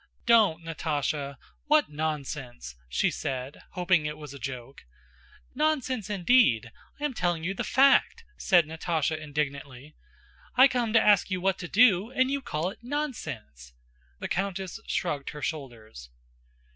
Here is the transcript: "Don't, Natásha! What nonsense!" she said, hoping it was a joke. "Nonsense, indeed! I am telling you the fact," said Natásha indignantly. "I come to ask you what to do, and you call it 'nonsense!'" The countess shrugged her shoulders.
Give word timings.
"Don't, 0.25 0.65
Natásha! 0.65 1.35
What 1.67 1.91
nonsense!" 1.91 2.75
she 2.89 3.11
said, 3.11 3.61
hoping 3.73 4.07
it 4.07 4.17
was 4.17 4.33
a 4.33 4.39
joke. 4.39 4.81
"Nonsense, 5.53 6.09
indeed! 6.09 6.71
I 6.99 7.03
am 7.05 7.13
telling 7.13 7.43
you 7.43 7.53
the 7.53 7.63
fact," 7.63 8.23
said 8.35 8.65
Natásha 8.65 9.15
indignantly. 9.15 9.95
"I 10.55 10.67
come 10.67 10.91
to 10.93 10.99
ask 10.99 11.29
you 11.29 11.39
what 11.39 11.59
to 11.59 11.67
do, 11.67 12.09
and 12.09 12.31
you 12.31 12.41
call 12.41 12.71
it 12.71 12.79
'nonsense!'" 12.81 13.73
The 14.17 14.27
countess 14.27 14.79
shrugged 14.87 15.29
her 15.29 15.41
shoulders. 15.43 16.09